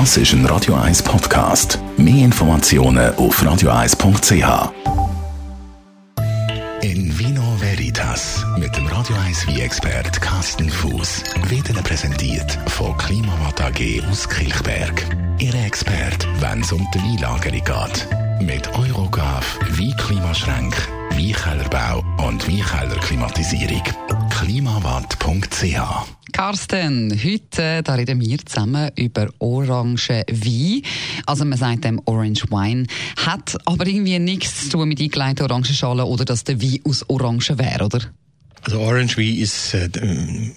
Das 0.00 0.16
ist 0.16 0.32
ein 0.32 0.44
Radio 0.46 0.74
1 0.74 1.04
Podcast. 1.04 1.78
Mehr 1.96 2.24
Informationen 2.24 3.14
auf 3.14 3.40
radio1.ch. 3.40 4.72
In 6.82 7.16
Vino 7.16 7.56
Veritas 7.60 8.44
mit 8.58 8.76
dem 8.76 8.88
Radio 8.88 9.14
1 9.24 9.46
Wie-Expert 9.46 10.20
Carsten 10.20 10.68
Fuß 10.68 11.22
wird 11.48 11.70
Ihnen 11.70 11.84
präsentiert 11.84 12.58
von 12.66 12.96
Klimawatt 12.98 13.60
AG 13.60 14.02
aus 14.10 14.28
Kilchberg. 14.28 15.00
Ihre 15.38 15.58
Expert, 15.58 16.26
wenn 16.40 16.60
es 16.60 16.72
um 16.72 16.84
die 16.92 16.98
Weinlagerung 16.98 17.62
geht. 17.62 18.08
Mit 18.40 18.68
Eurogav, 18.76 19.60
Wie-Klimaschränk, 19.70 20.74
Weinkellerbau 21.10 22.02
und 22.26 22.48
Weinkellerklimatisierung. 22.48 23.82
klimawatt.ch 24.44 25.78
Carsten, 26.32 27.18
heute 27.24 27.82
da 27.82 27.94
reden 27.94 28.20
wir 28.20 28.38
zusammen 28.44 28.90
über 28.94 29.30
Orange 29.38 30.22
Wein. 30.28 30.82
Also 31.24 31.46
man 31.46 31.56
sagt 31.56 31.84
dem 31.84 31.98
Orange 32.04 32.50
Wine, 32.50 32.86
hat 33.16 33.56
aber 33.64 33.86
irgendwie 33.86 34.18
nichts 34.18 34.64
zu 34.64 34.70
tun 34.70 34.88
mit 34.88 35.00
eingelegten 35.00 35.46
Orangenschalen 35.46 36.04
oder 36.04 36.26
dass 36.26 36.44
der 36.44 36.60
Wein 36.60 36.78
aus 36.84 37.08
Orangen 37.08 37.58
wäre, 37.58 37.86
oder? 37.86 38.00
Also 38.64 38.80
Orange 38.80 39.16
Wie 39.16 39.40
ist, 39.40 39.72
äh, 39.72 39.88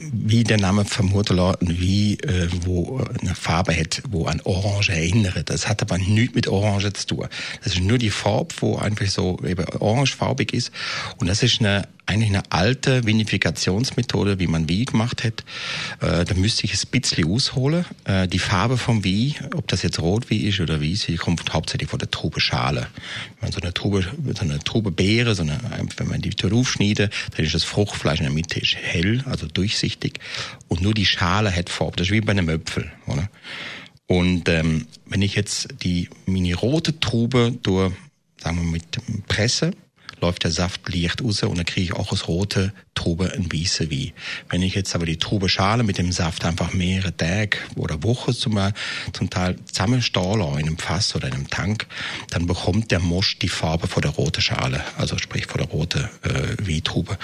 wie 0.00 0.42
der 0.42 0.58
Name 0.58 0.84
vermutet, 0.84 1.38
ein 1.38 1.56
Wie, 1.78 2.14
äh, 2.14 2.48
wo 2.64 3.04
eine 3.20 3.36
Farbe 3.36 3.76
hat, 3.76 4.02
wo 4.10 4.26
an 4.26 4.40
Orange 4.42 4.90
erinnert. 4.90 5.48
Das 5.48 5.68
hat 5.68 5.82
aber 5.82 5.98
nichts 5.98 6.34
mit 6.34 6.48
Orange 6.48 6.92
zu 6.92 7.06
tun. 7.06 7.28
Das 7.62 7.74
ist 7.74 7.82
nur 7.82 7.98
die 7.98 8.10
Farbe, 8.10 8.52
wo 8.60 8.76
einfach 8.78 9.06
so 9.06 9.38
eben 9.46 9.64
orangefarbig 9.78 10.52
ist. 10.52 10.72
Und 11.18 11.28
das 11.28 11.44
ist 11.44 11.60
eine 11.60 11.86
eigentlich 12.06 12.30
eine 12.30 12.42
alte 12.50 13.04
Vinifikationsmethode, 13.04 14.38
wie 14.38 14.46
man 14.46 14.68
Wie 14.68 14.84
gemacht 14.84 15.24
hat. 15.24 15.44
Äh, 16.00 16.24
da 16.24 16.34
müsste 16.34 16.64
ich 16.64 16.72
ein 16.72 16.90
bisschen 16.90 17.30
ausholen. 17.30 17.84
Äh, 18.04 18.28
die 18.28 18.38
Farbe 18.38 18.78
vom 18.78 19.04
Wie, 19.04 19.34
ob 19.54 19.66
das 19.68 19.82
jetzt 19.82 20.00
rot 20.00 20.30
wie 20.30 20.46
ist 20.46 20.60
oder 20.60 20.80
wie, 20.80 20.94
die 20.94 21.16
kommt 21.16 21.52
hauptsächlich 21.52 21.90
von 21.90 21.98
der 21.98 22.10
Trubeschale. 22.10 22.86
Wenn 23.40 23.50
man 23.50 23.52
so 23.52 23.60
eine 23.60 23.74
Trube, 23.74 24.06
so 24.34 24.42
eine 24.42 24.58
Trube 24.60 24.92
Beere, 24.92 25.34
so 25.34 25.42
eine, 25.42 25.58
wenn 25.96 26.08
man 26.08 26.20
die 26.20 26.30
aufschneidet, 26.52 27.12
dann 27.36 27.44
ist 27.44 27.54
das 27.54 27.64
Fruchtfleisch 27.64 28.20
in 28.20 28.24
der 28.24 28.32
Mitte 28.32 28.60
ist 28.60 28.76
hell, 28.76 29.22
also 29.26 29.46
durchsichtig. 29.46 30.20
Und 30.68 30.82
nur 30.82 30.94
die 30.94 31.06
Schale 31.06 31.54
hat 31.54 31.70
Farbe. 31.70 31.96
Das 31.96 32.06
ist 32.06 32.12
wie 32.12 32.20
bei 32.20 32.32
einem 32.32 32.48
Äpfel, 32.48 32.90
oder? 33.06 33.28
Und 34.06 34.48
ähm, 34.48 34.86
wenn 35.06 35.22
ich 35.22 35.34
jetzt 35.34 35.68
die 35.82 36.08
mini-rote 36.26 37.00
Trube 37.00 37.52
durch, 37.62 37.92
sagen 38.38 38.58
wir 38.58 38.70
mit 38.70 38.84
Presse, 39.26 39.72
läuft 40.20 40.44
der 40.44 40.50
Saft 40.50 40.88
leicht 40.92 41.22
raus 41.22 41.42
und 41.42 41.58
dann 41.58 41.66
kriege 41.66 41.84
ich 41.84 41.92
auch 41.94 42.12
aus 42.12 42.28
rote 42.28 42.72
Trube 42.96 43.32
ein 43.32 43.52
weiße 43.52 43.90
wie. 43.90 44.12
Wenn 44.48 44.62
ich 44.62 44.74
jetzt 44.74 44.96
aber 44.96 45.06
die 45.06 45.18
Trube 45.18 45.48
schale 45.48 45.84
mit 45.84 45.98
dem 45.98 46.10
Saft 46.10 46.44
einfach 46.44 46.72
mehrere 46.72 47.16
Tage 47.16 47.58
oder 47.76 48.02
Wochen 48.02 48.32
zum, 48.32 48.58
zum 49.12 49.30
Teil 49.30 49.56
zusammenstahle 49.66 50.44
in 50.58 50.66
einem 50.66 50.78
Fass 50.78 51.14
oder 51.14 51.28
in 51.28 51.34
einem 51.34 51.48
Tank, 51.48 51.86
dann 52.30 52.46
bekommt 52.46 52.90
der 52.90 52.98
Mosch 52.98 53.38
die 53.38 53.48
Farbe 53.48 53.86
von 53.86 54.02
der 54.02 54.10
roten 54.10 54.40
Schale, 54.40 54.82
also 54.98 55.18
sprich 55.18 55.46
von 55.46 55.60
der 55.60 55.68
roten 55.68 56.08
äh, 56.22 56.56
Wie-Trube. 56.60 57.16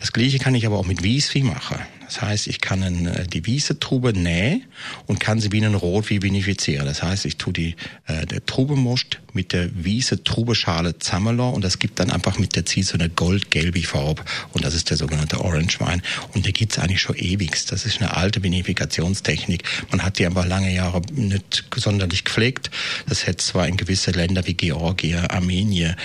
Das 0.00 0.12
gleiche 0.12 0.38
kann 0.38 0.54
ich 0.54 0.66
aber 0.66 0.78
auch 0.78 0.86
mit 0.86 1.02
Wiesvi 1.02 1.42
machen. 1.42 1.78
Das 2.04 2.20
heißt, 2.20 2.46
ich 2.48 2.60
kann 2.60 2.82
eine, 2.82 3.26
die 3.26 3.46
Wiesentrube 3.46 4.12
nähen 4.12 4.64
und 5.06 5.20
kann 5.20 5.40
sie 5.40 5.52
wie 5.52 5.64
einen 5.64 5.74
Rotwein 5.74 6.22
vinifizieren. 6.22 6.86
Das 6.86 7.02
heißt, 7.02 7.24
ich 7.24 7.38
tue 7.38 7.52
die 7.52 7.76
äh, 8.06 8.26
der 8.26 8.44
Trubenmost 8.44 9.20
mit 9.32 9.52
der 9.52 9.70
Wiese 9.84 10.22
Trubeschale 10.22 10.98
zusammenlassen 10.98 11.54
und 11.54 11.64
das 11.64 11.78
gibt 11.78 11.98
dann 11.98 12.10
einfach 12.10 12.38
mit 12.38 12.56
der 12.56 12.66
Zeit 12.66 12.84
so 12.84 12.94
eine 12.94 13.08
goldgelbe 13.08 13.82
Farbe 13.82 14.22
und 14.52 14.64
das 14.64 14.74
ist 14.74 14.90
der 14.90 14.96
sogenannte 15.04 15.40
Orange 15.40 15.80
Wein 15.80 16.02
und 16.32 16.46
der 16.46 16.52
gibt's 16.52 16.78
eigentlich 16.78 17.02
schon 17.02 17.16
ewig. 17.16 17.50
Das 17.66 17.84
ist 17.84 18.00
eine 18.00 18.16
alte 18.16 18.42
Vinifikationstechnik. 18.42 19.62
Man 19.90 20.02
hat 20.02 20.18
die 20.18 20.24
einfach 20.24 20.46
lange 20.46 20.72
Jahre 20.72 21.02
nicht 21.12 21.64
sonderlich 21.76 22.24
gepflegt. 22.24 22.70
Das 23.06 23.26
hätte 23.26 23.44
zwar 23.44 23.68
in 23.68 23.76
gewisse 23.76 24.12
Länder 24.12 24.46
wie 24.46 24.54
Georgien, 24.54 25.26
Armenien, 25.26 25.96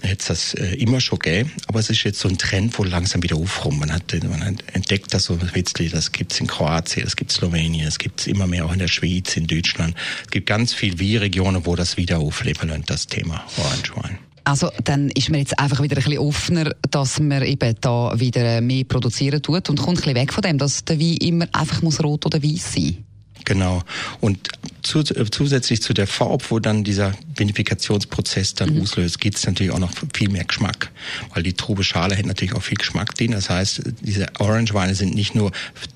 hätte 0.00 0.28
das 0.28 0.54
äh, 0.54 0.74
immer 0.76 1.00
schon 1.00 1.18
gegeben, 1.18 1.52
aber 1.66 1.80
es 1.80 1.90
ist 1.90 2.02
jetzt 2.04 2.18
so 2.18 2.28
ein 2.28 2.38
Trend, 2.38 2.78
wo 2.78 2.84
langsam 2.84 3.22
wieder 3.22 3.36
aufrum. 3.36 3.78
Man 3.78 3.92
hat, 3.92 4.14
man 4.24 4.42
hat 4.42 4.64
entdeckt, 4.72 5.12
dass 5.12 5.24
so 5.24 5.38
Witzli, 5.54 5.90
das 5.90 6.12
gibt's 6.12 6.40
in 6.40 6.46
Kroatien, 6.46 7.04
das 7.04 7.16
gibt's 7.16 7.34
Slowenien, 7.34 7.84
das 7.84 7.98
gibt's 7.98 8.26
immer 8.26 8.46
mehr 8.46 8.64
auch 8.64 8.72
in 8.72 8.78
der 8.78 8.88
Schweiz, 8.88 9.36
in 9.36 9.46
Deutschland. 9.46 9.94
Es 10.24 10.30
gibt 10.30 10.46
ganz 10.46 10.72
viel 10.72 10.98
Wie-Regionen, 10.98 11.66
wo 11.66 11.76
das 11.76 11.96
wieder 11.96 12.18
aufleben 12.18 12.70
lässt, 12.70 12.88
das 12.88 13.06
Thema 13.06 13.44
Orange 13.58 13.94
Wine. 13.96 14.25
Also 14.46 14.70
dann 14.84 15.10
ist 15.10 15.28
man 15.28 15.40
jetzt 15.40 15.58
einfach 15.58 15.82
wieder 15.82 15.96
ein 15.96 16.04
bisschen 16.04 16.20
offener, 16.20 16.70
dass 16.88 17.18
man 17.18 17.42
eben 17.42 17.74
da 17.80 18.12
wieder 18.14 18.60
mehr 18.60 18.84
produzieren 18.84 19.42
tut 19.42 19.68
und 19.68 19.76
kommt 19.76 19.98
ein 19.98 20.02
bisschen 20.02 20.14
weg 20.14 20.32
von 20.32 20.42
dem, 20.42 20.56
dass 20.56 20.84
der 20.84 21.00
Wein 21.00 21.16
immer 21.16 21.48
einfach 21.52 21.82
muss 21.82 22.00
rot 22.00 22.26
oder 22.26 22.40
weiß 22.40 22.74
sein. 22.74 23.04
Genau. 23.44 23.82
Und 24.20 24.48
zu, 24.86 25.00
äh, 25.00 25.30
zusätzlich 25.30 25.82
zu 25.82 25.92
der 25.92 26.06
Farbe, 26.06 26.44
wo 26.48 26.58
dann 26.58 26.84
dieser 26.84 27.12
Vinifikationsprozess 27.36 28.54
dann 28.54 28.74
mhm. 28.74 28.82
auslöst, 28.82 29.20
gibt 29.20 29.36
es 29.36 29.46
natürlich 29.46 29.72
auch 29.72 29.78
noch 29.78 29.92
viel 30.14 30.30
mehr 30.30 30.44
Geschmack. 30.44 30.90
Weil 31.34 31.42
die 31.42 31.52
Trubeschale 31.52 32.16
hat 32.16 32.26
natürlich 32.26 32.54
auch 32.54 32.62
viel 32.62 32.78
Geschmack 32.78 33.14
drin. 33.14 33.32
Das 33.32 33.50
heißt, 33.50 33.82
diese 34.00 34.26
Orange-Weine 34.38 34.94
sind 34.94 35.14
nicht 35.14 35.34
nur 35.34 35.52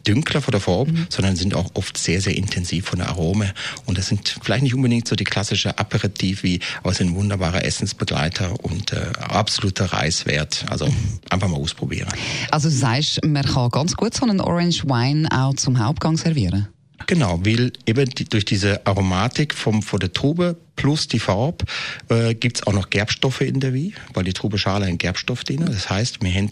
dünkler 0.07 0.43
von 0.43 0.53
der 0.53 0.61
Farbe, 0.61 0.93
mhm. 0.93 1.07
sondern 1.09 1.37
sind 1.37 1.55
auch 1.55 1.71
oft 1.75 1.97
sehr, 1.97 2.21
sehr 2.21 2.37
intensiv 2.37 2.87
von 2.87 2.99
der 2.99 3.09
Arome. 3.09 3.53
Und 3.87 3.99
das 3.99 4.09
sind 4.09 4.37
vielleicht 4.43 4.63
nicht 4.63 4.75
unbedingt 4.75 5.07
so 5.09 5.17
die 5.17 5.25
klassische 5.25 5.79
Aperitif 5.79 6.43
wie, 6.43 6.61
aber 6.83 6.93
sind 6.93 7.15
wunderbare 7.15 7.63
Essensbegleiter 7.65 8.63
und 8.63 8.93
äh, 8.93 9.13
absoluter 9.21 9.87
Reiswert. 9.87 10.67
Also 10.69 10.93
einfach 11.31 11.49
mal 11.49 11.57
ausprobieren. 11.57 12.09
Also 12.51 12.69
du 12.69 12.75
sagst, 12.75 13.25
man 13.25 13.45
kann 13.45 13.71
ganz 13.71 13.97
gut 13.97 14.15
so 14.15 14.25
einen 14.25 14.41
Orange 14.41 14.85
Wine 14.85 15.29
auch 15.31 15.55
zum 15.55 15.79
Hauptgang 15.79 16.17
servieren? 16.17 16.69
Genau, 17.11 17.41
weil 17.45 17.73
eben 17.87 18.09
die, 18.11 18.25
durch 18.25 18.45
diese 18.45 18.87
Aromatik 18.87 19.53
vom, 19.53 19.83
von 19.83 19.99
der 19.99 20.13
Trube 20.13 20.57
plus 20.77 21.09
die 21.09 21.19
Farbe 21.19 21.65
äh, 22.09 22.37
gibt's 22.37 22.65
auch 22.69 22.73
noch 22.73 22.89
Gerbstoffe 22.89 23.41
in 23.41 23.59
der 23.59 23.75
Wie, 23.75 23.95
weil 24.15 24.23
die 24.23 24.33
Trubeschale 24.33 24.87
ein 24.87 24.97
Gerbstoff 24.97 25.43
drin. 25.43 25.65
Das 25.67 25.91
heißt, 25.91 26.23
wir 26.23 26.33
haben 26.33 26.51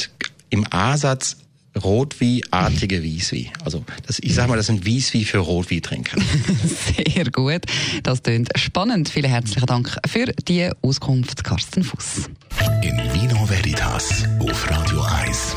im 0.51 0.67
A-Satz 0.69 1.37
Rotwein-artige 1.77 3.05
Wieswi. 3.05 3.53
Also 3.65 3.85
das, 4.05 4.19
ich 4.19 4.35
sage 4.35 4.49
mal, 4.49 4.57
das 4.57 4.67
sind 4.67 4.85
Wieswi 4.85 5.25
für 5.25 5.39
Rotweintrinker. 5.39 6.21
Sehr 7.15 7.31
gut. 7.31 7.63
Das 8.03 8.25
klingt 8.25 8.51
spannend. 8.59 9.11
Vielen 9.11 9.31
herzlichen 9.31 9.67
Dank 9.67 9.97
für 10.09 10.27
die 10.27 10.73
Auskunft, 10.83 11.45
Carsten 11.45 11.85
Fuß. 11.85 12.31
In 12.83 12.97
Vino 13.15 13.49
Veritas 13.49 14.25
auf 14.41 14.69
Radio 14.69 15.03
1. 15.03 15.57